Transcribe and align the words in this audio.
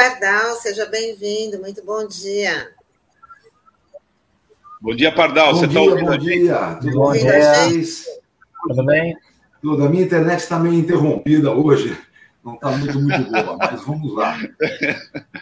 Pardal, 0.00 0.54
seja 0.54 0.86
bem-vindo. 0.86 1.58
Muito 1.60 1.84
bom 1.84 2.08
dia. 2.08 2.72
Bom 4.80 4.96
dia, 4.96 5.14
Pardal. 5.14 5.52
Bom 5.52 5.58
Você 5.58 5.66
está 5.66 5.78
ouvindo 5.78 6.06
bom 6.06 6.16
dia. 6.16 6.74
Tudo 6.80 6.92
bom 6.94 7.12
dia. 7.12 7.52
Tudo 8.66 8.84
bem? 8.86 9.14
Tudo. 9.60 9.84
A 9.84 9.90
minha 9.90 10.02
internet 10.02 10.38
está 10.40 10.58
meio 10.58 10.72
interrompida 10.76 11.52
hoje. 11.52 12.00
Não 12.42 12.54
está 12.54 12.70
muito, 12.78 12.98
muito 12.98 13.30
boa, 13.30 13.56
mas 13.58 13.84
vamos 13.84 14.14
lá. 14.14 14.38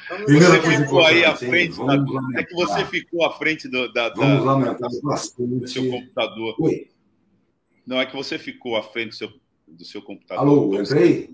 Vamos 0.08 0.24
Primeira 0.24 0.60
Você 0.60 0.76
ficou 0.82 1.06
aí 1.06 1.24
à 1.24 1.36
frente. 1.36 1.70
Vamos 1.76 2.04
da- 2.06 2.12
lamentar. 2.20 2.40
É 2.42 2.44
que 2.44 2.54
você 2.54 2.84
ficou 2.86 3.24
à 3.24 3.38
frente 3.38 3.68
do, 3.68 3.92
da, 3.92 4.08
da- 4.08 4.14
Vamos 4.16 4.44
lamentar 4.44 4.88
do 4.88 4.90
seu 4.90 5.02
bastante. 5.02 5.88
computador. 5.88 6.56
Oi, 6.58 6.90
Não, 7.86 8.00
é 8.00 8.06
que 8.06 8.16
você 8.16 8.36
ficou 8.36 8.76
à 8.76 8.82
frente 8.82 9.10
do 9.10 9.14
seu, 9.14 9.30
do 9.68 9.84
seu 9.84 10.02
computador. 10.02 10.42
alô, 10.42 10.80
entrei? 10.80 11.30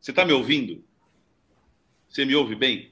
Você 0.00 0.12
está 0.12 0.24
me 0.24 0.32
ouvindo? 0.32 0.86
Você 2.18 2.24
me 2.24 2.34
ouve 2.34 2.56
bem? 2.56 2.90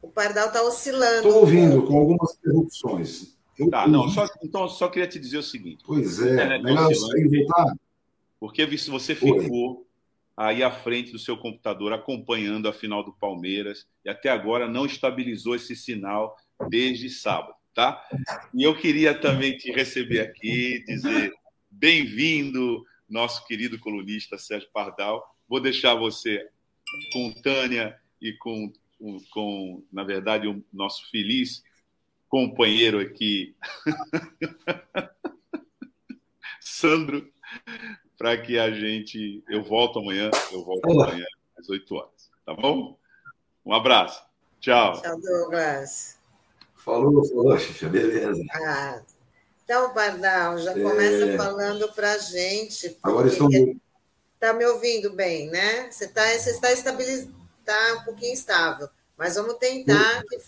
O 0.00 0.06
Pardal 0.06 0.46
está 0.46 0.62
oscilando. 0.62 1.26
Estou 1.26 1.40
ouvindo, 1.40 1.82
com 1.82 1.98
algumas 1.98 2.38
interrupções. 2.38 3.36
Eu 3.58 3.68
Tá, 3.68 3.88
não, 3.88 4.08
só, 4.08 4.24
então 4.40 4.62
eu 4.62 4.68
só 4.68 4.88
queria 4.88 5.08
te 5.08 5.18
dizer 5.18 5.38
o 5.38 5.42
seguinte. 5.42 5.82
Pois 5.84 6.20
É, 6.20 6.56
melhor 6.60 6.88
tô 6.88 6.94
sair 6.94 7.26
voltar. 7.26 7.74
Porque 8.38 8.78
se 8.78 8.88
você 8.88 9.16
ficou 9.16 9.84
aí 10.36 10.62
à 10.62 10.70
frente 10.70 11.10
do 11.10 11.18
seu 11.18 11.36
computador 11.36 11.92
acompanhando 11.92 12.68
a 12.68 12.72
final 12.72 13.02
do 13.02 13.12
Palmeiras 13.14 13.84
e 14.04 14.08
até 14.08 14.28
agora 14.28 14.68
não 14.68 14.86
estabilizou 14.86 15.56
esse 15.56 15.74
sinal 15.74 16.36
desde 16.68 17.10
sábado, 17.10 17.56
tá? 17.74 18.00
E 18.54 18.62
eu 18.62 18.76
queria 18.76 19.12
também 19.12 19.56
te 19.56 19.72
receber 19.72 20.20
aqui, 20.20 20.84
dizer 20.86 21.32
bem-vindo, 21.68 22.84
nosso 23.10 23.44
querido 23.44 23.76
colunista 23.80 24.38
Sérgio 24.38 24.68
Pardal. 24.72 25.20
Vou 25.48 25.58
deixar 25.58 25.96
você 25.96 26.48
com 27.12 27.32
Tânia 27.42 27.98
e 28.20 28.32
com, 28.34 28.72
com 29.30 29.82
na 29.92 30.04
verdade, 30.04 30.46
o 30.48 30.62
nosso 30.72 31.08
feliz 31.10 31.62
companheiro 32.28 32.98
aqui, 33.00 33.54
Sandro, 36.60 37.30
para 38.18 38.36
que 38.36 38.58
a 38.58 38.70
gente. 38.70 39.42
Eu 39.48 39.62
volto 39.62 39.98
amanhã, 39.98 40.30
eu 40.52 40.64
volto 40.64 40.84
Olá. 40.88 41.08
amanhã 41.08 41.24
às 41.58 41.68
8 41.68 41.94
horas, 41.94 42.30
tá 42.44 42.54
bom? 42.54 42.98
Um 43.64 43.72
abraço. 43.72 44.24
Tchau. 44.60 45.00
Tchau, 45.00 45.20
Douglas. 45.20 46.18
Falou, 46.76 47.24
falou, 47.28 47.58
chefe, 47.58 47.86
beleza. 47.86 48.42
Ah, 48.52 49.02
então, 49.64 49.92
Pardal, 49.92 50.58
já 50.58 50.72
É. 50.72 50.80
começa 50.80 51.36
falando 51.36 51.92
para 51.92 52.12
a 52.12 52.18
gente. 52.18 52.96
Agora 53.02 53.28
estão. 53.28 53.48
Está 54.34 54.52
me 54.52 54.64
ouvindo 54.66 55.12
bem, 55.14 55.48
né? 55.50 55.90
Você 55.90 56.04
está 56.04 56.22
você 56.26 56.50
está 56.50 56.70
estabiliz... 56.72 57.28
tá 57.66 58.00
um 58.00 58.04
pouquinho 58.04 58.32
estável, 58.32 58.88
mas 59.16 59.34
vamos 59.34 59.56
tentar. 59.58 60.22
que 60.28 60.38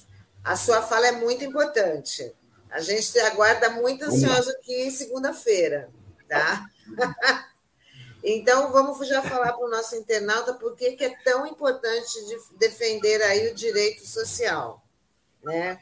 A 0.45 0.57
sua 0.57 0.83
fala 0.83 1.09
é 1.09 1.13
muito 1.13 1.45
importante. 1.45 2.33
A 2.71 2.81
gente 2.81 3.13
te 3.13 3.19
aguarda 3.21 3.71
muito 3.71 4.05
ansioso 4.05 4.51
aqui 4.51 4.91
segunda-feira, 4.91 5.91
tá? 6.29 6.67
Então, 8.23 8.73
vamos 8.73 9.07
já 9.07 9.23
falar 9.23 9.53
para 9.53 9.65
o 9.65 9.71
nosso 9.71 9.95
internauta 9.95 10.53
por 10.53 10.75
que 10.75 10.93
que 10.93 11.05
é 11.05 11.15
tão 11.23 11.47
importante 11.47 12.13
de 12.27 12.59
defender 12.59 13.23
aí 13.23 13.51
o 13.51 13.55
direito 13.55 14.05
social, 14.05 14.85
né? 15.43 15.79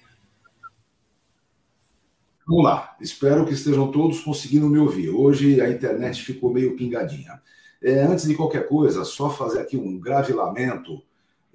Vamos 2.47 2.65
lá. 2.65 2.97
Espero 3.01 3.45
que 3.45 3.55
estejam 3.55 3.91
todos 3.91 4.21
conseguindo 4.21 4.69
me 4.69 4.79
ouvir. 4.79 5.09
Hoje 5.09 5.61
a 5.61 5.69
internet 5.69 6.23
ficou 6.23 6.53
meio 6.53 6.77
pingadinha. 6.77 7.43
É, 7.83 8.03
antes 8.03 8.27
de 8.27 8.37
qualquer 8.37 8.69
coisa, 8.69 9.05
só 9.05 9.31
fazer 9.31 9.61
aqui 9.61 9.77
um 9.77 9.99
grave 9.99 10.33
lamento. 10.33 11.03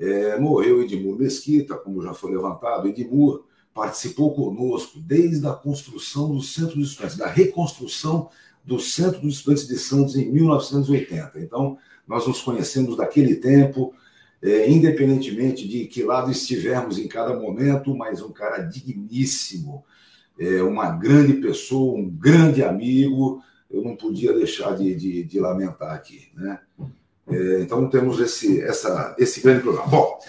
É, 0.01 0.39
morreu 0.39 0.81
Edmur 0.81 1.15
Mesquita, 1.15 1.75
como 1.75 2.01
já 2.01 2.11
foi 2.11 2.31
levantado. 2.31 2.87
Edmur 2.87 3.45
participou 3.71 4.33
conosco 4.33 4.99
desde 4.99 5.45
a 5.45 5.53
construção 5.53 6.33
do 6.33 6.41
Centro 6.41 6.79
dos 6.79 6.89
Estudantes, 6.89 7.17
da 7.17 7.27
reconstrução 7.27 8.27
do 8.65 8.79
Centro 8.79 9.21
dos 9.21 9.35
Estudantes 9.35 9.67
de 9.67 9.77
Santos 9.77 10.15
em 10.15 10.31
1980. 10.31 11.39
Então, 11.39 11.77
nós 12.07 12.25
nos 12.25 12.41
conhecemos 12.41 12.97
daquele 12.97 13.35
tempo, 13.35 13.93
é, 14.41 14.67
independentemente 14.67 15.67
de 15.67 15.85
que 15.85 16.01
lado 16.01 16.31
estivermos 16.31 16.97
em 16.97 17.07
cada 17.07 17.39
momento, 17.39 17.95
mas 17.95 18.23
um 18.23 18.31
cara 18.31 18.63
digníssimo, 18.63 19.85
é, 20.39 20.63
uma 20.63 20.89
grande 20.89 21.33
pessoa, 21.33 21.95
um 21.95 22.09
grande 22.09 22.63
amigo, 22.63 23.43
eu 23.69 23.83
não 23.83 23.95
podia 23.95 24.33
deixar 24.33 24.75
de, 24.75 24.95
de, 24.95 25.23
de 25.23 25.39
lamentar 25.39 25.93
aqui. 25.93 26.29
Né? 26.35 26.59
É, 27.31 27.61
então 27.61 27.89
temos 27.89 28.19
esse, 28.19 28.61
essa, 28.61 29.15
esse 29.17 29.41
grande 29.41 29.61
programa. 29.61 29.87
Bom, 29.87 30.19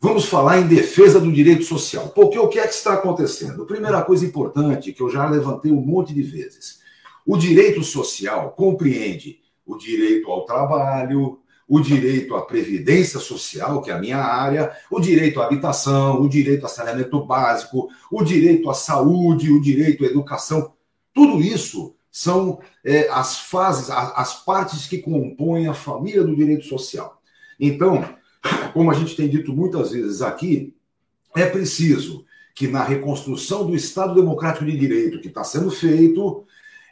vamos 0.00 0.24
falar 0.24 0.60
em 0.60 0.66
defesa 0.66 1.20
do 1.20 1.30
direito 1.30 1.64
social. 1.64 2.08
Porque 2.08 2.38
o 2.38 2.48
que 2.48 2.58
é 2.58 2.66
que 2.66 2.74
está 2.74 2.94
acontecendo? 2.94 3.66
Primeira 3.66 4.02
coisa 4.02 4.24
importante, 4.24 4.92
que 4.92 5.02
eu 5.02 5.10
já 5.10 5.28
levantei 5.28 5.70
um 5.70 5.80
monte 5.80 6.14
de 6.14 6.22
vezes. 6.22 6.80
O 7.26 7.36
direito 7.36 7.82
social 7.82 8.52
compreende 8.52 9.38
o 9.66 9.76
direito 9.76 10.30
ao 10.30 10.44
trabalho, 10.44 11.38
o 11.68 11.78
direito 11.78 12.34
à 12.34 12.42
previdência 12.42 13.20
social, 13.20 13.80
que 13.80 13.90
é 13.90 13.94
a 13.94 13.98
minha 14.00 14.18
área, 14.18 14.72
o 14.90 14.98
direito 14.98 15.40
à 15.40 15.44
habitação, 15.44 16.20
o 16.20 16.28
direito 16.28 16.66
a 16.66 16.68
saneamento 16.68 17.24
básico, 17.24 17.88
o 18.10 18.24
direito 18.24 18.68
à 18.68 18.74
saúde, 18.74 19.52
o 19.52 19.60
direito 19.60 20.04
à 20.04 20.08
educação. 20.08 20.72
Tudo 21.14 21.40
isso 21.40 21.94
são 22.10 22.60
é, 22.84 23.08
as 23.10 23.38
fases, 23.38 23.90
a- 23.90 24.14
as 24.16 24.44
partes 24.44 24.86
que 24.86 24.98
compõem 24.98 25.68
a 25.68 25.74
família 25.74 26.24
do 26.24 26.34
direito 26.34 26.64
social. 26.64 27.20
Então, 27.58 28.14
como 28.72 28.90
a 28.90 28.94
gente 28.94 29.14
tem 29.16 29.28
dito 29.28 29.52
muitas 29.52 29.92
vezes 29.92 30.22
aqui, 30.22 30.74
é 31.36 31.46
preciso 31.46 32.24
que 32.54 32.66
na 32.66 32.82
reconstrução 32.82 33.66
do 33.66 33.74
Estado 33.74 34.14
Democrático 34.14 34.64
de 34.64 34.76
Direito 34.76 35.20
que 35.20 35.28
está 35.28 35.44
sendo 35.44 35.70
feito, 35.70 36.44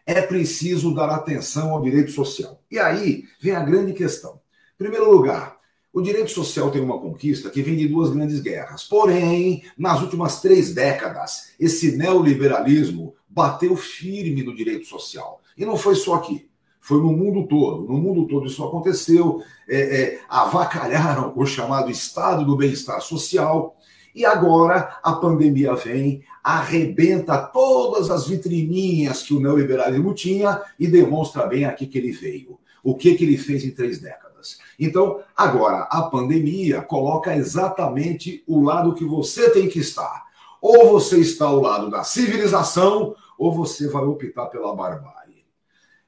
é 0.07 0.23
preciso 0.23 0.95
dar 0.95 1.11
atenção 1.11 1.71
ao 1.71 1.83
direito 1.83 2.11
social. 2.13 2.63
E 2.71 2.79
aí 2.79 3.25
vem 3.41 3.55
a 3.55 3.63
grande 3.63 3.93
questão. 3.93 4.41
Em 4.75 4.79
primeiro 4.79 5.11
lugar, 5.11 5.59
o 5.93 6.01
direito 6.01 6.31
social 6.31 6.71
tem 6.71 6.81
uma 6.81 6.99
conquista 6.99 7.51
que 7.51 7.61
vem 7.63 7.77
de 7.77 7.89
duas 7.89 8.09
grandes 8.11 8.41
guerras. 8.41 8.85
Porém, 8.85 9.65
nas 9.77 10.01
últimas 10.01 10.41
três 10.41 10.73
décadas, 10.73 11.51
esse 11.59 11.97
neoliberalismo 11.97 13.15
bateu 13.29 13.77
firme 13.77 14.43
no 14.43 14.55
direito 14.55 14.87
social. 14.87 15.41
E 15.57 15.65
não 15.65 15.77
foi 15.77 15.95
só 15.95 16.15
aqui. 16.15 16.49
Foi 16.81 16.99
no 16.99 17.13
mundo 17.13 17.47
todo. 17.47 17.85
No 17.85 17.99
mundo 17.99 18.27
todo 18.27 18.47
isso 18.47 18.65
aconteceu. 18.65 19.43
É, 19.69 20.01
é, 20.01 20.21
avacalharam 20.29 21.33
o 21.37 21.45
chamado 21.45 21.91
Estado 21.91 22.45
do 22.45 22.57
Bem-Estar 22.57 23.01
Social. 23.01 23.77
E 24.15 24.25
agora 24.25 24.99
a 25.03 25.13
pandemia 25.13 25.75
vem, 25.75 26.23
arrebenta 26.43 27.37
todas 27.39 28.11
as 28.11 28.27
vitrininhas 28.27 29.23
que 29.23 29.35
o 29.35 29.41
neoliberalismo 29.41 30.15
tinha 30.15 30.63
e 30.79 30.87
demonstra 30.87 31.47
bem 31.47 31.65
aqui 31.65 31.87
que 31.87 31.99
ele 31.99 32.13
veio. 32.13 32.59
O 32.83 32.95
que, 32.95 33.15
que 33.15 33.25
ele 33.25 33.37
fez 33.37 33.65
em 33.65 33.71
três 33.71 34.01
décadas. 34.01 34.59
Então, 34.79 35.21
agora, 35.37 35.81
a 35.91 36.03
pandemia 36.03 36.81
coloca 36.81 37.37
exatamente 37.37 38.43
o 38.47 38.63
lado 38.63 38.95
que 38.95 39.05
você 39.05 39.51
tem 39.51 39.69
que 39.69 39.81
estar. 39.81 40.28
Ou 40.61 40.89
você 40.89 41.19
está 41.19 41.47
ao 41.47 41.61
lado 41.61 41.91
da 41.91 42.03
civilização, 42.05 43.15
ou 43.39 43.53
você 43.53 43.89
vai 43.89 44.05
optar 44.05 44.47
pela 44.47 44.75
barbárie. 44.75 45.45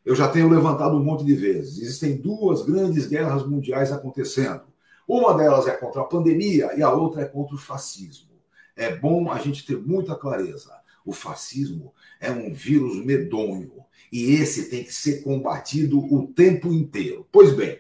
Eu 0.04 0.14
já 0.14 0.28
tenho 0.28 0.48
levantado 0.48 0.96
um 0.96 1.04
monte 1.04 1.24
de 1.24 1.34
vezes. 1.34 1.78
Existem 1.78 2.16
duas 2.16 2.62
grandes 2.62 3.06
guerras 3.06 3.46
mundiais 3.46 3.92
acontecendo. 3.92 4.62
Uma 5.06 5.34
delas 5.34 5.66
é 5.66 5.72
contra 5.72 6.02
a 6.02 6.06
pandemia 6.06 6.70
e 6.76 6.82
a 6.82 6.90
outra 6.92 7.22
é 7.22 7.24
contra 7.26 7.54
o 7.54 7.58
fascismo. 7.58 8.30
É 8.76 8.96
bom 8.96 9.30
a 9.30 9.38
gente 9.38 9.66
ter 9.66 9.76
muita 9.76 10.14
clareza. 10.14 10.72
O 11.04 11.12
fascismo 11.12 11.92
é 12.20 12.30
um 12.30 12.52
vírus 12.52 13.04
medonho 13.04 13.84
e 14.12 14.34
esse 14.34 14.68
tem 14.68 14.84
que 14.84 14.92
ser 14.92 15.22
combatido 15.22 15.98
o 15.98 16.26
tempo 16.28 16.72
inteiro. 16.72 17.26
Pois 17.30 17.54
bem, 17.54 17.78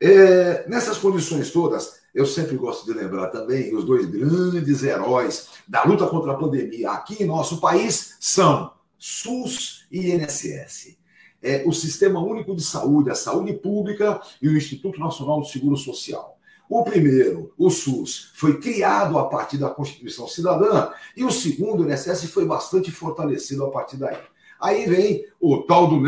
é, 0.00 0.66
nessas 0.68 0.96
condições 0.96 1.50
todas, 1.50 2.00
eu 2.14 2.24
sempre 2.24 2.56
gosto 2.56 2.86
de 2.86 2.98
lembrar 2.98 3.28
também 3.28 3.74
os 3.74 3.84
dois 3.84 4.06
grandes 4.06 4.82
heróis 4.82 5.48
da 5.68 5.84
luta 5.84 6.06
contra 6.06 6.32
a 6.32 6.36
pandemia 6.36 6.90
aqui 6.90 7.22
em 7.22 7.26
nosso 7.26 7.60
país 7.60 8.16
são 8.18 8.72
SUS 8.98 9.86
e 9.90 10.10
INSS. 10.10 10.98
É, 11.42 11.62
o 11.66 11.72
Sistema 11.72 12.20
Único 12.20 12.54
de 12.54 12.62
Saúde, 12.62 13.10
a 13.10 13.14
Saúde 13.14 13.52
Pública 13.54 14.20
e 14.42 14.48
o 14.48 14.56
Instituto 14.56 14.98
Nacional 14.98 15.40
do 15.40 15.46
Seguro 15.46 15.76
Social. 15.76 16.38
O 16.68 16.84
primeiro, 16.84 17.52
o 17.58 17.68
SUS, 17.68 18.30
foi 18.34 18.60
criado 18.60 19.18
a 19.18 19.26
partir 19.28 19.58
da 19.58 19.70
Constituição 19.70 20.28
Cidadã, 20.28 20.90
e 21.16 21.24
o 21.24 21.30
segundo, 21.30 21.82
o 21.82 21.90
INSS, 21.90 22.24
foi 22.30 22.44
bastante 22.44 22.90
fortalecido 22.90 23.64
a 23.64 23.70
partir 23.70 23.96
daí. 23.96 24.18
Aí 24.60 24.86
vem 24.86 25.24
o 25.40 25.58
tal 25.58 25.88
do, 25.88 25.98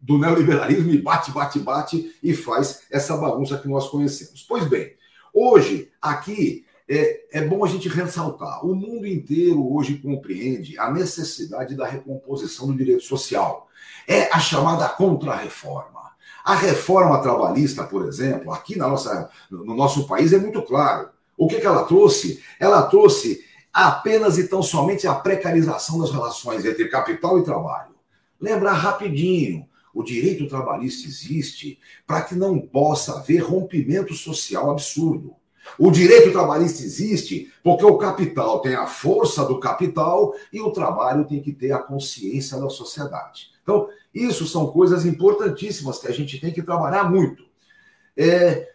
do 0.00 0.18
neoliberalismo 0.18 0.92
e 0.92 1.02
bate, 1.02 1.30
bate, 1.32 1.58
bate 1.58 2.14
e 2.22 2.32
faz 2.34 2.82
essa 2.90 3.16
bagunça 3.16 3.58
que 3.58 3.68
nós 3.68 3.88
conhecemos. 3.88 4.44
Pois 4.48 4.66
bem, 4.68 4.92
hoje, 5.34 5.90
aqui, 6.00 6.64
é, 6.88 7.40
é 7.40 7.44
bom 7.44 7.64
a 7.64 7.68
gente 7.68 7.88
ressaltar: 7.88 8.64
o 8.64 8.74
mundo 8.74 9.06
inteiro 9.06 9.74
hoje 9.74 9.98
compreende 9.98 10.78
a 10.78 10.90
necessidade 10.90 11.74
da 11.74 11.86
recomposição 11.86 12.68
do 12.68 12.76
direito 12.76 13.02
social. 13.02 13.68
É 14.06 14.32
a 14.32 14.38
chamada 14.38 14.88
contra-reforma. 14.88 15.96
A 16.44 16.54
reforma 16.54 17.20
trabalhista, 17.20 17.82
por 17.82 18.06
exemplo, 18.06 18.52
aqui 18.52 18.78
na 18.78 18.86
nossa, 18.86 19.28
no 19.50 19.74
nosso 19.74 20.06
país 20.06 20.32
é 20.32 20.38
muito 20.38 20.62
claro. 20.62 21.08
O 21.36 21.48
que, 21.48 21.60
que 21.60 21.66
ela 21.66 21.82
trouxe? 21.82 22.40
Ela 22.60 22.82
trouxe 22.82 23.44
apenas 23.84 24.38
e 24.38 24.48
tão 24.48 24.62
somente 24.62 25.06
a 25.06 25.14
precarização 25.14 25.98
das 25.98 26.10
relações 26.10 26.64
entre 26.64 26.88
capital 26.88 27.38
e 27.38 27.44
trabalho. 27.44 27.94
Lembrar 28.40 28.72
rapidinho, 28.72 29.68
o 29.92 30.02
direito 30.02 30.48
trabalhista 30.48 31.06
existe 31.06 31.78
para 32.06 32.22
que 32.22 32.34
não 32.34 32.58
possa 32.58 33.18
haver 33.18 33.40
rompimento 33.40 34.14
social 34.14 34.70
absurdo. 34.70 35.34
O 35.78 35.90
direito 35.90 36.32
trabalhista 36.32 36.82
existe 36.82 37.52
porque 37.62 37.84
o 37.84 37.98
capital 37.98 38.60
tem 38.60 38.74
a 38.74 38.86
força 38.86 39.44
do 39.44 39.60
capital 39.60 40.34
e 40.50 40.58
o 40.58 40.70
trabalho 40.70 41.26
tem 41.26 41.42
que 41.42 41.52
ter 41.52 41.72
a 41.72 41.78
consciência 41.78 42.58
da 42.58 42.70
sociedade. 42.70 43.50
Então, 43.62 43.90
isso 44.14 44.46
são 44.46 44.68
coisas 44.68 45.04
importantíssimas 45.04 45.98
que 45.98 46.08
a 46.08 46.12
gente 46.12 46.40
tem 46.40 46.50
que 46.50 46.62
trabalhar 46.62 47.10
muito. 47.10 47.44
É, 48.16 48.70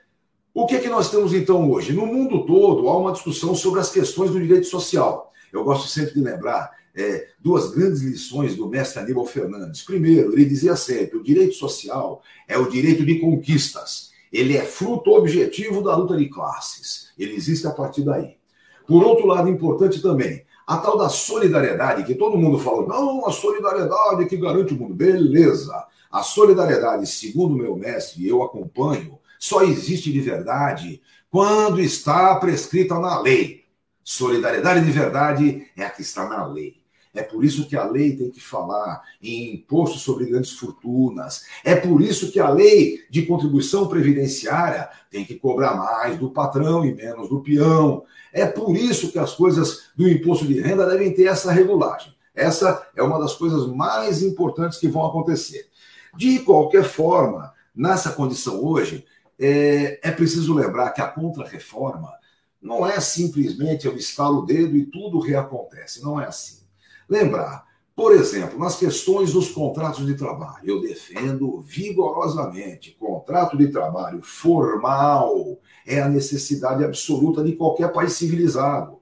o 0.53 0.65
que, 0.65 0.75
é 0.75 0.79
que 0.79 0.89
nós 0.89 1.09
temos 1.09 1.33
então 1.33 1.69
hoje? 1.71 1.93
No 1.93 2.05
mundo 2.05 2.45
todo 2.45 2.89
há 2.89 2.97
uma 2.97 3.13
discussão 3.13 3.55
sobre 3.55 3.79
as 3.79 3.89
questões 3.89 4.31
do 4.31 4.39
direito 4.39 4.67
social. 4.67 5.31
Eu 5.51 5.63
gosto 5.63 5.87
sempre 5.87 6.13
de 6.13 6.21
lembrar 6.21 6.71
é, 6.93 7.27
duas 7.39 7.71
grandes 7.71 8.01
lições 8.01 8.55
do 8.55 8.67
mestre 8.67 9.01
Aníbal 9.01 9.25
Fernandes. 9.25 9.81
Primeiro, 9.81 10.33
ele 10.33 10.45
dizia 10.45 10.75
sempre: 10.75 11.17
o 11.17 11.23
direito 11.23 11.55
social 11.55 12.21
é 12.47 12.57
o 12.57 12.69
direito 12.69 13.05
de 13.05 13.19
conquistas. 13.19 14.11
Ele 14.31 14.57
é 14.57 14.63
fruto 14.63 15.11
objetivo 15.11 15.81
da 15.81 15.95
luta 15.95 16.17
de 16.17 16.27
classes. 16.27 17.11
Ele 17.17 17.35
existe 17.35 17.67
a 17.67 17.71
partir 17.71 18.03
daí. 18.03 18.35
Por 18.87 19.03
outro 19.03 19.27
lado, 19.27 19.49
importante 19.49 20.01
também, 20.01 20.45
a 20.65 20.77
tal 20.77 20.97
da 20.97 21.09
solidariedade, 21.09 22.03
que 22.03 22.15
todo 22.15 22.37
mundo 22.37 22.57
fala, 22.57 22.87
não, 22.87 23.25
a 23.25 23.31
solidariedade 23.31 24.25
que 24.25 24.37
garante 24.37 24.73
o 24.73 24.77
mundo. 24.77 24.93
Beleza. 24.93 25.85
A 26.09 26.23
solidariedade, 26.23 27.07
segundo 27.07 27.55
meu 27.55 27.75
mestre, 27.75 28.23
e 28.23 28.27
eu 28.27 28.43
acompanho, 28.43 29.17
só 29.41 29.63
existe 29.63 30.11
de 30.11 30.21
verdade 30.21 31.01
quando 31.31 31.81
está 31.81 32.35
prescrita 32.35 32.99
na 32.99 33.19
lei. 33.19 33.65
Solidariedade 34.03 34.85
de 34.85 34.91
verdade 34.91 35.67
é 35.75 35.83
a 35.83 35.89
que 35.89 36.03
está 36.03 36.29
na 36.29 36.45
lei. 36.45 36.75
É 37.11 37.23
por 37.23 37.43
isso 37.43 37.67
que 37.67 37.75
a 37.75 37.83
lei 37.83 38.15
tem 38.15 38.29
que 38.29 38.39
falar 38.39 39.01
em 39.19 39.55
imposto 39.55 39.97
sobre 39.97 40.27
grandes 40.27 40.51
fortunas. 40.51 41.43
É 41.63 41.75
por 41.75 42.03
isso 42.03 42.31
que 42.31 42.39
a 42.39 42.51
lei 42.51 42.99
de 43.09 43.25
contribuição 43.25 43.87
previdenciária 43.87 44.87
tem 45.09 45.25
que 45.25 45.33
cobrar 45.33 45.75
mais 45.75 46.19
do 46.19 46.29
patrão 46.29 46.85
e 46.85 46.93
menos 46.93 47.27
do 47.27 47.41
peão. 47.41 48.03
É 48.31 48.45
por 48.45 48.77
isso 48.77 49.11
que 49.11 49.17
as 49.17 49.33
coisas 49.33 49.89
do 49.95 50.07
imposto 50.07 50.45
de 50.45 50.61
renda 50.61 50.85
devem 50.85 51.11
ter 51.15 51.25
essa 51.25 51.51
regulagem. 51.51 52.13
Essa 52.35 52.87
é 52.95 53.01
uma 53.01 53.19
das 53.19 53.33
coisas 53.33 53.65
mais 53.65 54.21
importantes 54.21 54.77
que 54.77 54.87
vão 54.87 55.03
acontecer. 55.03 55.67
De 56.15 56.39
qualquer 56.39 56.83
forma, 56.83 57.51
nessa 57.75 58.11
condição 58.11 58.63
hoje, 58.63 59.03
é, 59.41 59.99
é 60.03 60.11
preciso 60.11 60.53
lembrar 60.53 60.91
que 60.91 61.01
a 61.01 61.07
contrarreforma 61.07 62.13
não 62.61 62.85
é 62.85 62.99
simplesmente 62.99 63.87
eu 63.87 63.97
estalo 63.97 64.39
o 64.39 64.45
dedo 64.45 64.77
e 64.77 64.85
tudo 64.85 65.19
reacontece. 65.19 66.03
Não 66.03 66.21
é 66.21 66.27
assim. 66.27 66.61
Lembrar, 67.09 67.65
por 67.95 68.13
exemplo, 68.13 68.59
nas 68.59 68.77
questões 68.77 69.33
dos 69.33 69.49
contratos 69.49 70.05
de 70.05 70.13
trabalho, 70.13 70.61
eu 70.63 70.81
defendo 70.81 71.59
vigorosamente 71.61 72.95
contrato 72.99 73.57
de 73.57 73.67
trabalho 73.67 74.21
formal 74.21 75.57
é 75.85 75.99
a 75.99 76.07
necessidade 76.07 76.83
absoluta 76.83 77.43
de 77.43 77.53
qualquer 77.53 77.91
país 77.91 78.13
civilizado. 78.13 78.99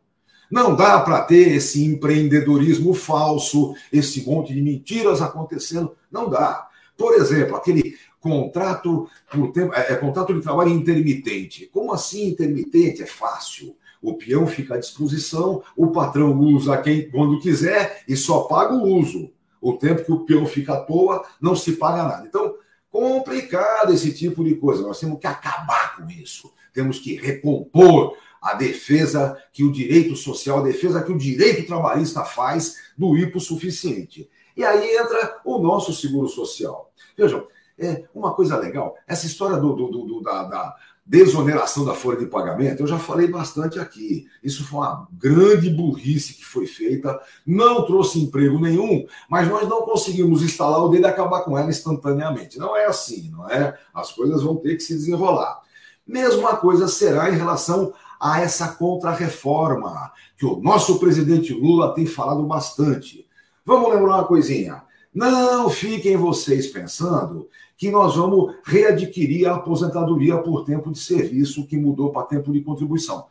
Não 0.49 0.75
dá 0.75 0.99
para 1.01 1.21
ter 1.21 1.49
esse 1.49 1.85
empreendedorismo 1.85 2.93
falso, 2.93 3.75
esse 3.91 4.25
monte 4.25 4.53
de 4.53 4.61
mentiras 4.61 5.21
acontecendo. 5.21 5.95
Não 6.09 6.29
dá. 6.29 6.68
Por 6.99 7.13
exemplo, 7.13 7.55
aquele 7.55 7.97
contrato 8.19 9.09
por 9.31 9.53
tempo, 9.53 9.73
é, 9.73 9.93
é 9.93 9.95
contrato 9.95 10.33
de 10.33 10.41
trabalho 10.41 10.69
intermitente. 10.69 11.69
Como 11.71 11.93
assim 11.93 12.27
intermitente? 12.27 13.01
É 13.01 13.05
fácil. 13.05 13.73
O 14.01 14.15
peão 14.15 14.45
fica 14.45 14.75
à 14.75 14.77
disposição, 14.77 15.63
o 15.77 15.87
patrão 15.91 16.37
usa 16.37 16.75
quem 16.77 17.09
quando 17.09 17.39
quiser 17.39 18.03
e 18.05 18.17
só 18.17 18.41
paga 18.41 18.73
o 18.73 18.83
uso. 18.83 19.31
O 19.61 19.73
tempo 19.73 20.03
que 20.03 20.11
o 20.11 20.25
peão 20.25 20.45
fica 20.45 20.73
à 20.73 20.81
toa, 20.81 21.25
não 21.39 21.55
se 21.55 21.73
paga 21.73 22.03
nada. 22.03 22.27
Então, 22.27 22.55
complicado 22.91 23.93
esse 23.93 24.13
tipo 24.13 24.43
de 24.43 24.55
coisa. 24.55 24.83
Nós 24.83 24.99
temos 24.99 25.19
que 25.19 25.27
acabar 25.27 25.95
com 25.95 26.09
isso. 26.09 26.51
Temos 26.73 26.99
que 26.99 27.15
recompor 27.15 28.13
a 28.41 28.55
defesa 28.55 29.37
que 29.53 29.63
o 29.63 29.71
direito 29.71 30.17
social, 30.17 30.59
a 30.59 30.63
defesa 30.63 31.01
que 31.01 31.11
o 31.13 31.17
direito 31.17 31.65
trabalhista 31.65 32.25
faz 32.25 32.75
do 32.97 33.17
hipossuficiente. 33.17 34.29
E 34.55 34.63
aí 34.63 34.95
entra 34.95 35.39
o 35.45 35.59
nosso 35.59 35.93
seguro 35.93 36.27
social. 36.27 36.91
Vejam, 37.17 37.47
é 37.77 38.03
uma 38.13 38.33
coisa 38.33 38.57
legal, 38.57 38.95
essa 39.07 39.25
história 39.25 39.57
do, 39.57 39.73
do, 39.73 39.87
do 39.89 40.21
da, 40.21 40.43
da, 40.43 40.75
desoneração 41.09 41.83
da 41.83 41.95
folha 41.95 42.19
de 42.19 42.27
pagamento, 42.27 42.83
eu 42.83 42.87
já 42.87 42.99
falei 42.99 43.27
bastante 43.27 43.79
aqui. 43.79 44.27
Isso 44.43 44.63
foi 44.63 44.79
uma 44.79 45.07
grande 45.11 45.67
burrice 45.67 46.35
que 46.35 46.45
foi 46.45 46.67
feita, 46.67 47.19
não 47.43 47.83
trouxe 47.83 48.19
emprego 48.19 48.59
nenhum, 48.59 49.07
mas 49.27 49.47
nós 49.47 49.67
não 49.67 49.81
conseguimos 49.81 50.43
instalar 50.43 50.79
o 50.83 50.89
dedo 50.89 51.07
e 51.07 51.07
acabar 51.07 51.41
com 51.41 51.57
ela 51.57 51.67
instantaneamente. 51.67 52.59
Não 52.59 52.77
é 52.77 52.85
assim, 52.85 53.31
não 53.31 53.49
é? 53.49 53.75
As 53.91 54.11
coisas 54.11 54.43
vão 54.43 54.57
ter 54.57 54.75
que 54.75 54.83
se 54.83 54.93
desenrolar. 54.93 55.59
Mesma 56.05 56.57
coisa 56.57 56.87
será 56.87 57.31
em 57.31 57.37
relação 57.37 57.91
a 58.19 58.41
essa 58.41 58.67
contrarreforma, 58.67 60.11
que 60.37 60.45
o 60.45 60.61
nosso 60.61 60.99
presidente 60.99 61.53
Lula 61.53 61.95
tem 61.95 62.05
falado 62.05 62.43
bastante. 62.43 63.27
Vamos 63.69 63.93
lembrar 63.93 64.15
uma 64.15 64.25
coisinha. 64.25 64.81
Não 65.13 65.69
fiquem 65.69 66.17
vocês 66.17 66.65
pensando 66.65 67.47
que 67.77 67.91
nós 67.91 68.15
vamos 68.15 68.55
readquirir 68.65 69.47
a 69.47 69.57
aposentadoria 69.57 70.39
por 70.39 70.65
tempo 70.65 70.91
de 70.91 70.97
serviço 70.97 71.67
que 71.67 71.77
mudou 71.77 72.11
para 72.11 72.25
tempo 72.25 72.51
de 72.51 72.61
contribuição. 72.61 73.27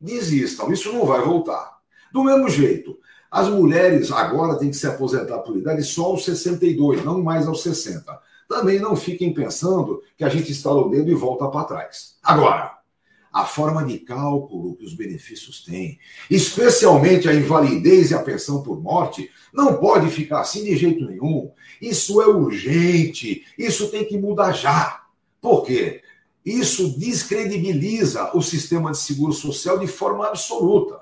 Desistam, 0.00 0.72
isso 0.72 0.90
não 0.90 1.04
vai 1.04 1.20
voltar. 1.20 1.80
Do 2.10 2.24
mesmo 2.24 2.48
jeito, 2.48 2.98
as 3.30 3.46
mulheres 3.50 4.10
agora 4.10 4.58
têm 4.58 4.70
que 4.70 4.76
se 4.76 4.86
aposentar 4.86 5.40
por 5.40 5.54
idade 5.54 5.82
só 5.82 6.06
aos 6.06 6.24
62, 6.24 7.04
não 7.04 7.22
mais 7.22 7.46
aos 7.46 7.62
60. 7.62 8.18
Também 8.48 8.80
não 8.80 8.96
fiquem 8.96 9.34
pensando 9.34 10.00
que 10.16 10.24
a 10.24 10.30
gente 10.30 10.50
estala 10.50 10.80
o 10.80 10.88
dedo 10.88 11.10
e 11.10 11.14
volta 11.14 11.46
para 11.48 11.64
trás. 11.64 12.16
Agora, 12.22 12.73
a 13.34 13.44
forma 13.44 13.84
de 13.84 13.98
cálculo 13.98 14.76
que 14.76 14.84
os 14.84 14.94
benefícios 14.94 15.64
têm, 15.64 15.98
especialmente 16.30 17.28
a 17.28 17.34
invalidez 17.34 18.12
e 18.12 18.14
a 18.14 18.22
pensão 18.22 18.62
por 18.62 18.80
morte, 18.80 19.28
não 19.52 19.76
pode 19.76 20.08
ficar 20.08 20.40
assim 20.40 20.62
de 20.62 20.76
jeito 20.76 21.04
nenhum. 21.04 21.50
Isso 21.82 22.22
é 22.22 22.28
urgente, 22.28 23.44
isso 23.58 23.90
tem 23.90 24.04
que 24.04 24.16
mudar 24.16 24.52
já. 24.52 25.02
Por 25.40 25.64
quê? 25.64 26.00
Isso 26.46 26.96
descredibiliza 26.96 28.30
o 28.36 28.40
sistema 28.40 28.92
de 28.92 28.98
seguro 28.98 29.32
social 29.32 29.80
de 29.80 29.88
forma 29.88 30.28
absoluta. 30.28 31.00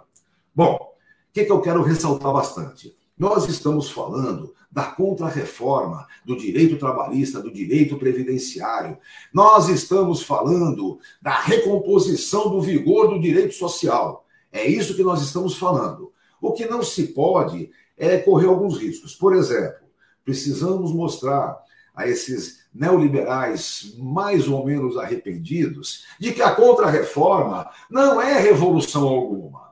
Bom, 0.55 0.77
o 0.77 1.33
que, 1.35 1.45
que 1.45 1.53
eu 1.53 1.61
quero 1.61 1.83
ressaltar 1.83 2.33
bastante? 2.33 2.97
Nós 3.23 3.49
estamos 3.49 3.89
falando 3.89 4.53
da 4.69 4.83
contrarreforma 4.83 6.09
do 6.25 6.37
direito 6.37 6.77
trabalhista, 6.77 7.41
do 7.41 7.53
direito 7.53 7.97
previdenciário. 7.97 8.99
Nós 9.33 9.69
estamos 9.69 10.25
falando 10.25 10.99
da 11.23 11.39
recomposição 11.41 12.51
do 12.51 12.61
vigor 12.61 13.11
do 13.11 13.21
direito 13.21 13.55
social. 13.55 14.27
É 14.51 14.67
isso 14.67 14.97
que 14.97 15.05
nós 15.05 15.23
estamos 15.23 15.57
falando. 15.57 16.13
O 16.41 16.53
que 16.53 16.67
não 16.67 16.83
se 16.83 17.13
pode 17.13 17.71
é 17.97 18.19
correr 18.19 18.49
alguns 18.49 18.77
riscos. 18.77 19.15
Por 19.15 19.37
exemplo, 19.37 19.87
precisamos 20.25 20.93
mostrar 20.93 21.63
a 21.95 22.09
esses 22.09 22.65
neoliberais 22.75 23.95
mais 23.99 24.49
ou 24.49 24.67
menos 24.67 24.97
arrependidos 24.97 26.07
de 26.19 26.33
que 26.33 26.43
a 26.43 26.53
contrarreforma 26.53 27.71
não 27.89 28.21
é 28.21 28.41
revolução 28.41 29.07
alguma. 29.07 29.72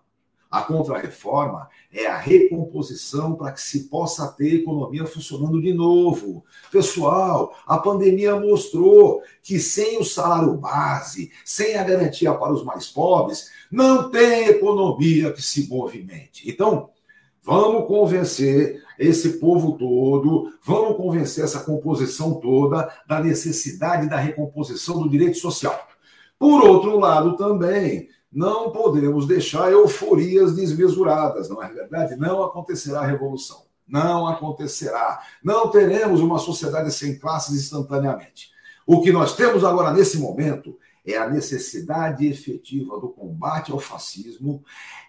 A 0.51 0.63
contrarreforma 0.63 1.69
é 1.93 2.07
a 2.07 2.17
recomposição 2.17 3.37
para 3.37 3.53
que 3.53 3.61
se 3.61 3.85
possa 3.85 4.27
ter 4.33 4.57
economia 4.57 5.07
funcionando 5.07 5.63
de 5.63 5.73
novo. 5.73 6.45
Pessoal, 6.73 7.55
a 7.65 7.79
pandemia 7.79 8.35
mostrou 8.35 9.23
que 9.45 9.61
sem 9.61 10.01
o 10.01 10.05
salário 10.05 10.55
base, 10.55 11.31
sem 11.45 11.77
a 11.77 11.85
garantia 11.85 12.35
para 12.35 12.53
os 12.53 12.65
mais 12.65 12.89
pobres, 12.89 13.49
não 13.71 14.11
tem 14.11 14.49
economia 14.49 15.33
que 15.33 15.41
se 15.41 15.69
movimente. 15.69 16.51
Então, 16.51 16.91
vamos 17.45 17.87
convencer 17.87 18.83
esse 18.99 19.39
povo 19.39 19.79
todo, 19.79 20.53
vamos 20.65 20.97
convencer 20.97 21.45
essa 21.45 21.61
composição 21.61 22.35
toda 22.35 22.93
da 23.07 23.21
necessidade 23.21 24.09
da 24.09 24.17
recomposição 24.17 25.01
do 25.01 25.09
direito 25.09 25.39
social. 25.39 25.89
Por 26.37 26.65
outro 26.65 26.99
lado, 26.99 27.37
também, 27.37 28.09
não 28.33 28.71
podemos 28.71 29.27
deixar 29.27 29.73
euforias 29.73 30.55
desmesuradas, 30.55 31.49
não 31.49 31.63
é 31.63 31.69
verdade? 31.69 32.17
Não 32.17 32.43
acontecerá 32.43 33.05
revolução. 33.05 33.65
Não 33.89 34.29
acontecerá. 34.29 35.21
Não 35.43 35.69
teremos 35.69 36.21
uma 36.21 36.39
sociedade 36.39 36.93
sem 36.93 37.19
classes 37.19 37.57
instantaneamente. 37.57 38.51
O 38.87 39.03
que 39.03 39.11
nós 39.11 39.35
temos 39.35 39.65
agora 39.65 39.93
nesse 39.93 40.19
momento 40.19 40.79
é 41.05 41.17
a 41.17 41.29
necessidade 41.29 42.27
efetiva 42.27 43.01
do 43.01 43.09
combate 43.09 43.73
ao 43.73 43.81
fascismo, 43.81 44.63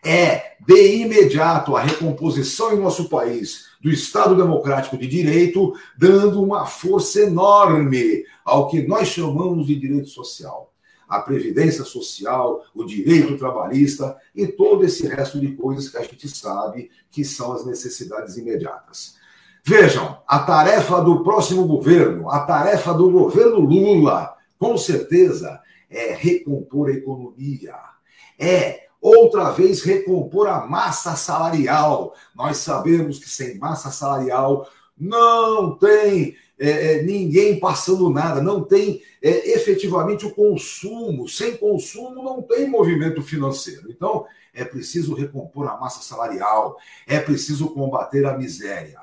é 0.03 0.55
de 0.65 0.97
imediato 0.97 1.75
a 1.75 1.81
recomposição 1.81 2.73
em 2.73 2.79
nosso 2.79 3.09
país 3.09 3.67
do 3.81 3.89
Estado 3.89 4.35
Democrático 4.35 4.97
de 4.97 5.07
Direito, 5.07 5.73
dando 5.97 6.41
uma 6.41 6.65
força 6.65 7.21
enorme 7.21 8.23
ao 8.43 8.67
que 8.67 8.81
nós 8.87 9.09
chamamos 9.09 9.67
de 9.67 9.75
direito 9.75 10.07
social. 10.09 10.70
A 11.11 11.19
previdência 11.19 11.83
social, 11.83 12.63
o 12.73 12.85
direito 12.85 13.37
trabalhista 13.37 14.15
e 14.33 14.47
todo 14.47 14.85
esse 14.85 15.05
resto 15.05 15.41
de 15.41 15.51
coisas 15.57 15.89
que 15.89 15.97
a 15.97 16.03
gente 16.03 16.29
sabe 16.29 16.89
que 17.11 17.25
são 17.25 17.51
as 17.51 17.65
necessidades 17.65 18.37
imediatas. 18.37 19.15
Vejam, 19.61 20.17
a 20.25 20.39
tarefa 20.39 21.01
do 21.01 21.21
próximo 21.21 21.67
governo, 21.67 22.31
a 22.31 22.39
tarefa 22.39 22.93
do 22.93 23.11
governo 23.11 23.59
Lula, 23.59 24.33
com 24.57 24.77
certeza, 24.77 25.59
é 25.89 26.13
recompor 26.13 26.87
a 26.87 26.93
economia, 26.93 27.75
é 28.39 28.87
outra 29.01 29.49
vez 29.49 29.83
recompor 29.83 30.47
a 30.47 30.65
massa 30.65 31.17
salarial. 31.17 32.15
Nós 32.33 32.57
sabemos 32.57 33.19
que 33.19 33.29
sem 33.29 33.57
massa 33.57 33.91
salarial 33.91 34.65
não 34.97 35.77
tem 35.77 36.37
é, 36.61 36.69
é, 36.69 37.01
ninguém 37.01 37.59
passando 37.59 38.07
nada, 38.11 38.39
não 38.39 38.63
tem 38.63 39.01
é, 39.19 39.51
efetivamente 39.53 40.27
o 40.27 40.31
consumo. 40.31 41.27
Sem 41.27 41.57
consumo 41.57 42.23
não 42.23 42.43
tem 42.43 42.69
movimento 42.69 43.23
financeiro. 43.23 43.89
Então, 43.89 44.27
é 44.53 44.63
preciso 44.63 45.15
recompor 45.15 45.67
a 45.67 45.79
massa 45.79 46.03
salarial, 46.03 46.77
é 47.07 47.19
preciso 47.19 47.69
combater 47.69 48.27
a 48.27 48.37
miséria. 48.37 48.99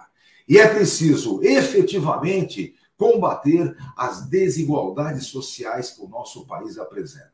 E 0.48 0.56
é 0.56 0.68
preciso 0.68 1.42
efetivamente 1.42 2.76
combater 2.96 3.76
as 3.96 4.28
desigualdades 4.28 5.26
sociais 5.26 5.90
que 5.90 6.02
o 6.02 6.08
nosso 6.08 6.46
país 6.46 6.78
apresenta. 6.78 7.32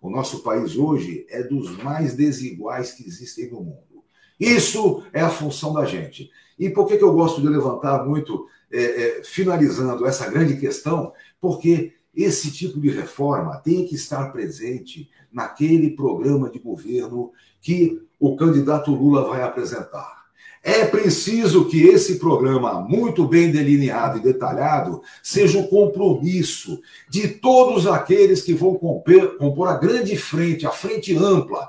O 0.00 0.10
nosso 0.10 0.42
país 0.42 0.76
hoje 0.76 1.24
é 1.30 1.40
dos 1.40 1.76
mais 1.84 2.16
desiguais 2.16 2.90
que 2.90 3.06
existem 3.06 3.48
no 3.48 3.60
mundo. 3.60 3.91
Isso 4.38 5.02
é 5.12 5.20
a 5.20 5.30
função 5.30 5.72
da 5.72 5.84
gente. 5.84 6.30
E 6.58 6.70
por 6.70 6.86
que, 6.86 6.96
que 6.96 7.04
eu 7.04 7.12
gosto 7.12 7.40
de 7.40 7.48
levantar 7.48 8.04
muito, 8.04 8.46
é, 8.70 8.82
é, 8.82 9.24
finalizando 9.24 10.06
essa 10.06 10.28
grande 10.30 10.56
questão? 10.56 11.12
Porque 11.40 11.92
esse 12.14 12.50
tipo 12.50 12.78
de 12.80 12.90
reforma 12.90 13.56
tem 13.56 13.86
que 13.86 13.94
estar 13.94 14.30
presente 14.32 15.08
naquele 15.32 15.90
programa 15.90 16.50
de 16.50 16.58
governo 16.58 17.32
que 17.60 18.00
o 18.20 18.36
candidato 18.36 18.94
Lula 18.94 19.26
vai 19.26 19.42
apresentar. 19.42 20.22
É 20.64 20.84
preciso 20.84 21.64
que 21.64 21.82
esse 21.82 22.20
programa, 22.20 22.80
muito 22.80 23.26
bem 23.26 23.50
delineado 23.50 24.18
e 24.18 24.22
detalhado, 24.22 25.02
seja 25.20 25.58
o 25.58 25.66
compromisso 25.66 26.80
de 27.08 27.26
todos 27.26 27.84
aqueles 27.88 28.42
que 28.42 28.54
vão 28.54 28.76
compor, 28.76 29.36
compor 29.38 29.68
a 29.68 29.76
grande 29.76 30.16
frente, 30.16 30.64
a 30.64 30.70
frente 30.70 31.16
ampla. 31.16 31.68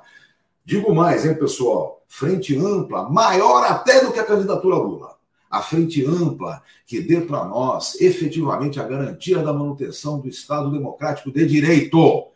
Digo 0.65 0.93
mais, 0.93 1.25
hein, 1.25 1.36
pessoal? 1.36 2.03
Frente 2.08 2.58
ampla, 2.58 3.10
maior 3.10 3.63
até 3.63 4.03
do 4.03 4.12
que 4.12 4.20
a 4.20 4.24
candidatura 4.24 4.75
Lula. 4.75 5.15
A 5.50 5.62
frente 5.62 6.05
ampla 6.05 6.62
que 6.86 7.00
dê 7.00 7.22
para 7.22 7.43
nós 7.46 8.00
efetivamente 8.01 8.79
a 8.79 8.88
garantia 8.88 9.39
da 9.39 9.53
manutenção 9.53 10.20
do 10.20 10.27
Estado 10.27 10.72
Democrático 10.72 11.32
de 11.32 11.46
Direito. 11.46 12.27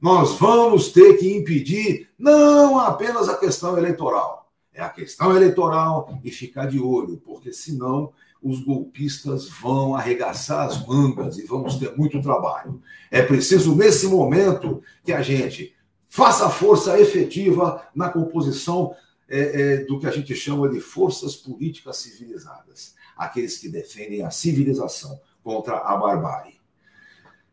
Nós 0.00 0.32
vamos 0.38 0.90
ter 0.90 1.14
que 1.18 1.36
impedir 1.36 2.08
não 2.18 2.78
apenas 2.78 3.28
a 3.28 3.36
questão 3.36 3.76
eleitoral 3.78 4.46
é 4.76 4.82
a 4.82 4.90
questão 4.90 5.34
eleitoral 5.34 6.20
e 6.22 6.30
ficar 6.30 6.66
de 6.66 6.78
olho, 6.78 7.20
porque 7.24 7.50
senão 7.50 8.12
os 8.42 8.60
golpistas 8.60 9.48
vão 9.48 9.96
arregaçar 9.96 10.66
as 10.66 10.86
mangas 10.86 11.38
e 11.38 11.46
vamos 11.46 11.76
ter 11.76 11.96
muito 11.96 12.20
trabalho. 12.20 12.80
É 13.10 13.22
preciso, 13.22 13.74
nesse 13.74 14.06
momento, 14.06 14.82
que 15.02 15.12
a 15.12 15.22
gente 15.22 15.74
faça 16.16 16.48
força 16.48 16.98
efetiva 16.98 17.86
na 17.94 18.08
composição 18.08 18.94
é, 19.28 19.40
é, 19.40 19.76
do 19.84 20.00
que 20.00 20.06
a 20.06 20.10
gente 20.10 20.34
chama 20.34 20.66
de 20.66 20.80
forças 20.80 21.36
políticas 21.36 21.98
civilizadas 21.98 22.94
aqueles 23.14 23.58
que 23.58 23.68
defendem 23.68 24.22
a 24.22 24.30
civilização 24.30 25.20
contra 25.44 25.76
a 25.76 25.94
barbárie. 25.94 26.56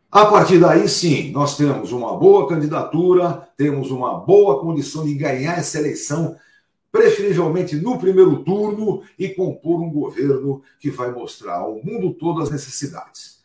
A 0.10 0.28
partir 0.28 0.60
daí, 0.62 0.88
sim, 0.88 1.30
nós 1.32 1.58
temos 1.58 1.92
uma 1.92 2.18
boa 2.18 2.48
candidatura, 2.48 3.50
temos 3.58 3.92
uma 3.92 4.18
boa 4.22 4.62
condição 4.62 5.04
de 5.04 5.14
ganhar 5.14 5.58
essa 5.58 5.78
eleição 5.80 6.38
preferivelmente 6.90 7.76
no 7.76 8.00
primeiro 8.00 8.46
turno, 8.46 9.02
e 9.20 9.28
compor 9.28 9.82
um 9.82 9.92
governo 9.92 10.62
que 10.80 10.90
vai 10.90 11.12
mostrar 11.12 11.56
ao 11.56 11.84
mundo 11.84 12.14
todo 12.14 12.42
as 12.42 12.50
necessidades. 12.50 13.43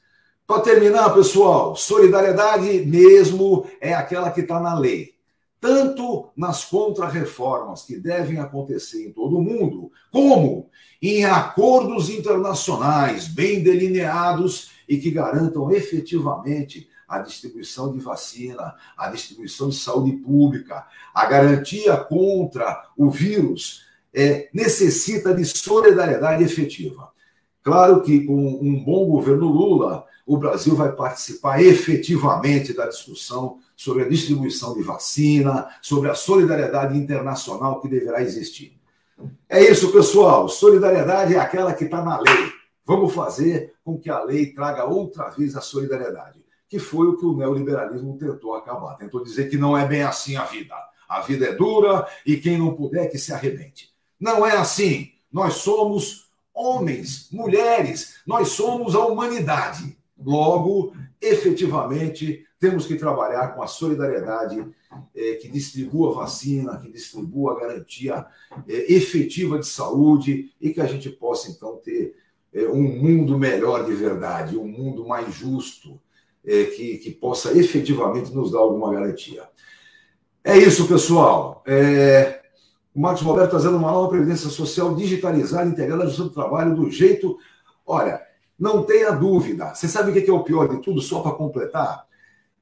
Para 0.48 0.62
terminar, 0.62 1.12
pessoal, 1.12 1.76
solidariedade 1.76 2.82
mesmo 2.86 3.66
é 3.82 3.92
aquela 3.92 4.30
que 4.30 4.40
está 4.40 4.58
na 4.58 4.72
lei. 4.78 5.12
Tanto 5.60 6.30
nas 6.34 6.64
contrarreformas 6.64 7.82
que 7.82 7.98
devem 7.98 8.38
acontecer 8.38 9.06
em 9.06 9.12
todo 9.12 9.36
o 9.36 9.42
mundo, 9.42 9.92
como 10.10 10.70
em 11.02 11.22
acordos 11.26 12.08
internacionais 12.08 13.28
bem 13.28 13.62
delineados 13.62 14.70
e 14.88 14.96
que 14.96 15.10
garantam 15.10 15.70
efetivamente 15.70 16.88
a 17.06 17.18
distribuição 17.18 17.92
de 17.92 18.00
vacina, 18.00 18.74
a 18.96 19.10
distribuição 19.10 19.68
de 19.68 19.76
saúde 19.76 20.12
pública, 20.12 20.86
a 21.12 21.26
garantia 21.26 21.94
contra 21.94 22.88
o 22.96 23.10
vírus, 23.10 23.82
é, 24.14 24.48
necessita 24.54 25.34
de 25.34 25.44
solidariedade 25.44 26.42
efetiva. 26.42 27.12
Claro 27.62 28.00
que 28.00 28.24
com 28.24 28.34
um 28.34 28.82
bom 28.82 29.04
governo 29.08 29.46
Lula, 29.46 30.07
o 30.28 30.37
Brasil 30.37 30.76
vai 30.76 30.92
participar 30.92 31.61
efetivamente 31.61 32.73
da 32.73 32.87
discussão 32.87 33.58
sobre 33.75 34.04
a 34.04 34.08
distribuição 34.08 34.75
de 34.75 34.82
vacina, 34.82 35.68
sobre 35.82 36.11
a 36.11 36.14
solidariedade 36.14 36.97
internacional 36.97 37.80
que 37.80 37.88
deverá 37.88 38.23
existir. 38.23 38.78
É 39.49 39.61
isso, 39.61 39.90
pessoal. 39.90 40.49
Solidariedade 40.49 41.35
é 41.35 41.38
aquela 41.38 41.73
que 41.73 41.85
está 41.85 42.04
na 42.04 42.20
lei. 42.20 42.52
Vamos 42.85 43.12
fazer 43.12 43.75
com 43.82 43.99
que 43.99 44.11
a 44.11 44.23
lei 44.23 44.52
traga 44.52 44.85
outra 44.85 45.30
vez 45.30 45.56
a 45.56 45.61
solidariedade 45.61 46.38
que 46.68 46.78
foi 46.78 47.06
o 47.06 47.16
que 47.16 47.25
o 47.25 47.35
neoliberalismo 47.35 48.18
tentou 48.18 48.54
acabar. 48.54 48.97
Tentou 48.97 49.25
dizer 49.25 49.49
que 49.49 49.56
não 49.56 49.76
é 49.76 49.87
bem 49.87 50.02
assim 50.02 50.37
a 50.37 50.44
vida. 50.44 50.75
A 51.08 51.23
vida 51.23 51.47
é 51.47 51.54
dura 51.54 52.06
e 52.26 52.37
quem 52.37 52.58
não 52.58 52.75
puder 52.75 53.11
que 53.11 53.18
se 53.18 53.32
arrebente. 53.32 53.90
Não 54.20 54.47
é 54.47 54.56
assim. 54.56 55.11
Nós 55.32 55.54
somos 55.54 56.28
homens, 56.52 57.28
mulheres, 57.32 58.16
nós 58.26 58.49
somos 58.49 58.94
a 58.94 59.06
humanidade. 59.06 59.97
Logo, 60.25 60.92
efetivamente, 61.20 62.44
temos 62.58 62.87
que 62.87 62.96
trabalhar 62.96 63.54
com 63.54 63.62
a 63.62 63.66
solidariedade 63.66 64.66
é, 65.14 65.34
que 65.34 65.48
distribua 65.48 66.12
vacina, 66.12 66.78
que 66.78 66.90
distribua 66.90 67.58
garantia 67.58 68.26
é, 68.66 68.92
efetiva 68.92 69.58
de 69.58 69.66
saúde 69.66 70.52
e 70.60 70.70
que 70.70 70.80
a 70.80 70.87
gente 70.87 71.08
possa, 71.10 71.50
então, 71.50 71.76
ter 71.76 72.16
é, 72.52 72.66
um 72.68 72.82
mundo 72.82 73.38
melhor 73.38 73.84
de 73.84 73.94
verdade, 73.94 74.56
um 74.56 74.66
mundo 74.66 75.06
mais 75.06 75.32
justo, 75.34 76.00
que, 76.76 76.96
que 76.98 77.10
possa 77.10 77.52
efetivamente 77.58 78.32
nos 78.32 78.52
dar 78.52 78.60
alguma 78.60 78.90
garantia. 78.90 79.46
É 80.42 80.56
isso, 80.56 80.88
pessoal. 80.88 81.62
O 82.94 83.00
Marcos 83.00 83.22
Roberto 83.22 83.50
trazendo 83.50 83.76
uma 83.76 83.92
nova 83.92 84.08
previdência 84.08 84.48
social 84.48 84.94
digitalizada, 84.94 85.68
integrada 85.68 86.04
ao 86.04 86.10
do 86.10 86.30
trabalho 86.30 86.75
do 86.75 86.90
jeito. 86.90 87.37
Olha, 87.84 88.22
não 88.58 88.82
tenha 88.82 89.10
dúvida. 89.12 89.74
Você 89.74 89.86
sabe 89.86 90.10
o 90.10 90.14
que 90.14 90.28
é 90.28 90.32
o 90.32 90.42
pior 90.42 90.68
de 90.68 90.82
tudo, 90.82 91.00
só 91.00 91.20
para 91.20 91.32
completar? 91.32 92.06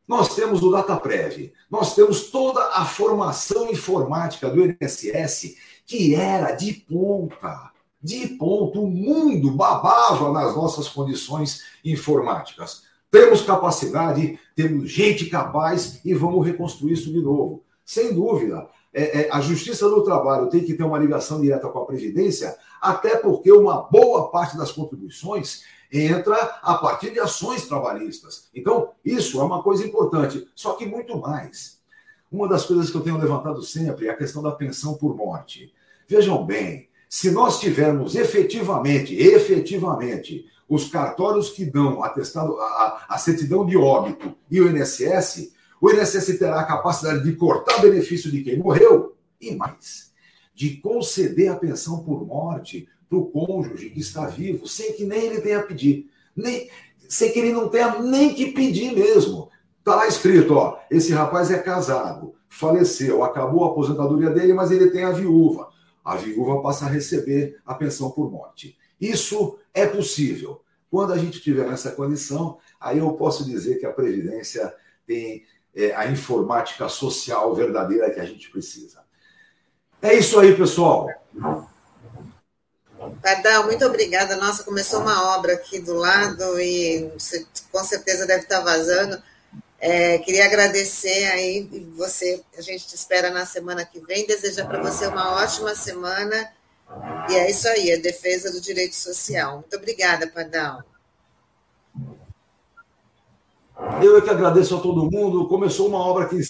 Nós 0.06 0.34
temos 0.36 0.62
o 0.62 0.70
DataPrev, 0.70 1.52
nós 1.68 1.94
temos 1.94 2.30
toda 2.30 2.60
a 2.74 2.84
formação 2.84 3.68
informática 3.70 4.48
do 4.48 4.64
INSS, 4.64 5.56
que 5.84 6.14
era 6.14 6.52
de 6.52 6.72
ponta, 6.72 7.72
de 8.00 8.28
ponta. 8.28 8.78
O 8.78 8.86
mundo 8.86 9.50
babava 9.50 10.30
nas 10.32 10.54
nossas 10.54 10.88
condições 10.88 11.62
informáticas. 11.84 12.82
Temos 13.10 13.42
capacidade, 13.42 14.38
temos 14.54 14.90
gente 14.90 15.26
capaz 15.26 16.00
e 16.04 16.14
vamos 16.14 16.46
reconstruir 16.46 16.92
isso 16.92 17.12
de 17.12 17.20
novo. 17.20 17.64
Sem 17.84 18.14
dúvida, 18.14 18.68
é, 18.92 19.22
é, 19.22 19.30
a 19.30 19.40
Justiça 19.40 19.88
do 19.88 20.02
Trabalho 20.02 20.48
tem 20.48 20.64
que 20.64 20.74
ter 20.74 20.84
uma 20.84 20.98
ligação 20.98 21.40
direta 21.40 21.68
com 21.68 21.80
a 21.80 21.84
Previdência, 21.84 22.56
até 22.80 23.16
porque 23.16 23.50
uma 23.50 23.82
boa 23.82 24.30
parte 24.30 24.56
das 24.56 24.70
contribuições 24.70 25.62
entra 25.92 26.36
a 26.62 26.74
partir 26.74 27.10
de 27.10 27.20
ações 27.20 27.66
trabalhistas. 27.66 28.48
Então, 28.54 28.90
isso 29.04 29.40
é 29.40 29.44
uma 29.44 29.62
coisa 29.62 29.86
importante, 29.86 30.48
só 30.54 30.72
que 30.72 30.86
muito 30.86 31.18
mais. 31.18 31.78
Uma 32.30 32.48
das 32.48 32.64
coisas 32.66 32.90
que 32.90 32.96
eu 32.96 33.02
tenho 33.02 33.18
levantado 33.18 33.62
sempre 33.62 34.06
é 34.06 34.10
a 34.10 34.16
questão 34.16 34.42
da 34.42 34.52
pensão 34.52 34.94
por 34.94 35.16
morte. 35.16 35.72
Vejam 36.08 36.44
bem, 36.44 36.88
se 37.08 37.30
nós 37.30 37.60
tivermos 37.60 38.14
efetivamente, 38.14 39.14
efetivamente, 39.14 40.44
os 40.68 40.88
cartórios 40.88 41.50
que 41.50 41.64
dão 41.64 42.02
atestado, 42.02 42.58
a, 42.58 43.06
a 43.08 43.18
certidão 43.18 43.64
de 43.64 43.76
óbito 43.76 44.34
e 44.50 44.60
o 44.60 44.68
INSS, 44.68 45.52
o 45.80 45.90
INSS 45.90 46.38
terá 46.38 46.60
a 46.60 46.64
capacidade 46.64 47.22
de 47.22 47.36
cortar 47.36 47.80
benefício 47.80 48.30
de 48.30 48.42
quem 48.42 48.58
morreu 48.58 49.14
e 49.40 49.54
mais, 49.54 50.12
de 50.54 50.76
conceder 50.78 51.50
a 51.50 51.56
pensão 51.56 52.02
por 52.02 52.26
morte 52.26 52.88
para 53.08 53.18
o 53.18 53.26
cônjuge 53.26 53.90
que 53.90 54.00
está 54.00 54.26
vivo, 54.26 54.66
sem 54.66 54.92
que 54.92 55.04
nem 55.04 55.26
ele 55.26 55.40
tenha 55.40 55.62
pedir, 55.62 56.10
nem, 56.34 56.68
sem 57.08 57.32
que 57.32 57.38
ele 57.38 57.52
não 57.52 57.68
tenha 57.68 58.00
nem 58.00 58.34
que 58.34 58.52
pedir 58.52 58.94
mesmo. 58.94 59.50
Tá 59.84 59.94
lá 59.94 60.08
escrito, 60.08 60.54
ó, 60.54 60.78
esse 60.90 61.12
rapaz 61.12 61.50
é 61.50 61.58
casado, 61.58 62.34
faleceu, 62.48 63.22
acabou 63.22 63.64
a 63.64 63.68
aposentadoria 63.68 64.30
dele, 64.30 64.52
mas 64.52 64.70
ele 64.70 64.90
tem 64.90 65.04
a 65.04 65.12
viúva. 65.12 65.68
A 66.04 66.16
viúva 66.16 66.60
passa 66.62 66.86
a 66.86 66.88
receber 66.88 67.60
a 67.64 67.74
pensão 67.74 68.10
por 68.10 68.30
morte. 68.30 68.76
Isso 69.00 69.58
é 69.72 69.86
possível. 69.86 70.62
Quando 70.90 71.12
a 71.12 71.18
gente 71.18 71.40
tiver 71.40 71.68
nessa 71.68 71.90
condição, 71.90 72.58
aí 72.80 72.98
eu 72.98 73.12
posso 73.12 73.44
dizer 73.44 73.76
que 73.76 73.86
a 73.86 73.92
Previdência 73.92 74.72
tem 75.06 75.44
é, 75.74 75.94
a 75.94 76.06
informática 76.10 76.88
social 76.88 77.54
verdadeira 77.54 78.10
que 78.10 78.18
a 78.18 78.24
gente 78.24 78.50
precisa. 78.50 79.04
É 80.00 80.14
isso 80.14 80.38
aí, 80.38 80.56
pessoal. 80.56 81.08
Pardal, 83.22 83.64
muito 83.64 83.84
obrigada. 83.84 84.36
Nossa, 84.36 84.64
começou 84.64 85.00
uma 85.00 85.36
obra 85.36 85.54
aqui 85.54 85.78
do 85.78 85.94
lado 85.94 86.60
e 86.60 87.10
com 87.70 87.84
certeza 87.84 88.26
deve 88.26 88.42
estar 88.42 88.60
vazando. 88.60 89.20
É, 89.78 90.18
queria 90.18 90.46
agradecer 90.46 91.24
aí 91.26 91.68
você. 91.94 92.42
A 92.56 92.62
gente 92.62 92.86
te 92.86 92.94
espera 92.94 93.30
na 93.30 93.44
semana 93.44 93.84
que 93.84 94.00
vem. 94.00 94.26
Desejar 94.26 94.66
para 94.66 94.82
você 94.82 95.06
uma 95.06 95.34
ótima 95.36 95.74
semana. 95.74 96.50
E 97.28 97.34
é 97.34 97.50
isso 97.50 97.68
aí, 97.68 97.92
a 97.92 97.98
defesa 97.98 98.50
do 98.50 98.60
direito 98.60 98.94
social. 98.94 99.58
Muito 99.58 99.76
obrigada, 99.76 100.26
Pardal. 100.26 100.82
Eu 104.02 104.16
é 104.16 104.22
que 104.22 104.30
agradeço 104.30 104.76
a 104.76 104.80
todo 104.80 105.10
mundo. 105.10 105.48
Começou 105.48 105.88
uma 105.88 105.98
obra 105.98 106.24
aqui 106.24 106.40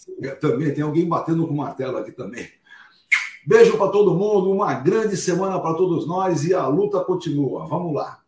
também. 0.40 0.72
Tem 0.72 0.84
alguém 0.84 1.08
batendo 1.08 1.46
com 1.46 1.54
martelo 1.54 1.96
aqui 1.98 2.12
também. 2.12 2.48
Beijo 3.46 3.78
para 3.78 3.92
todo 3.92 4.14
mundo, 4.14 4.50
uma 4.50 4.74
grande 4.74 5.16
semana 5.16 5.60
para 5.60 5.74
todos 5.74 6.04
nós 6.06 6.44
e 6.44 6.52
a 6.52 6.66
luta 6.66 6.98
continua. 7.04 7.64
Vamos 7.66 7.94
lá. 7.94 8.18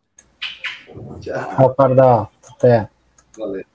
Tchau. 1.19 1.55
Tchau, 1.55 1.75
Pardal. 1.75 2.31
Até. 2.49 2.89
Valeu. 3.37 3.68